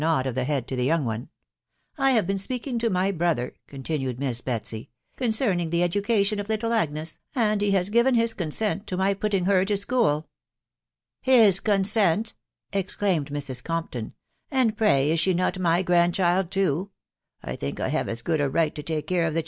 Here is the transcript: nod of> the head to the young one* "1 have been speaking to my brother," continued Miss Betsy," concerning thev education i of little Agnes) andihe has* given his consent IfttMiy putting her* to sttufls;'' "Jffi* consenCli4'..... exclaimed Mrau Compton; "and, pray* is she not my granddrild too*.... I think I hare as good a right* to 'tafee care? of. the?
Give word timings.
nod 0.01 0.25
of> 0.25 0.33
the 0.33 0.45
head 0.45 0.67
to 0.67 0.75
the 0.75 0.83
young 0.83 1.05
one* 1.05 1.29
"1 1.97 2.13
have 2.13 2.25
been 2.25 2.37
speaking 2.39 2.79
to 2.79 2.89
my 2.89 3.11
brother," 3.11 3.53
continued 3.67 4.17
Miss 4.19 4.41
Betsy," 4.41 4.89
concerning 5.15 5.69
thev 5.69 5.83
education 5.83 6.39
i 6.39 6.41
of 6.41 6.49
little 6.49 6.73
Agnes) 6.73 7.19
andihe 7.35 7.69
has* 7.73 7.91
given 7.91 8.15
his 8.15 8.33
consent 8.33 8.87
IfttMiy 8.87 9.19
putting 9.19 9.45
her* 9.45 9.63
to 9.63 9.75
sttufls;'' 9.75 10.23
"Jffi* 11.23 11.61
consenCli4'..... 11.61 12.33
exclaimed 12.73 13.29
Mrau 13.29 13.63
Compton; 13.63 14.13
"and, 14.49 14.75
pray* 14.75 15.11
is 15.11 15.19
she 15.19 15.35
not 15.35 15.59
my 15.59 15.83
granddrild 15.83 16.49
too*.... 16.49 16.89
I 17.43 17.55
think 17.55 17.79
I 17.79 17.89
hare 17.89 18.09
as 18.09 18.23
good 18.23 18.41
a 18.41 18.49
right* 18.49 18.73
to 18.73 18.81
'tafee 18.81 19.05
care? 19.05 19.27
of. 19.27 19.35
the? 19.35 19.39